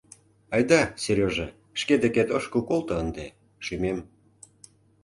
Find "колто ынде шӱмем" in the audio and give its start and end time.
2.69-3.97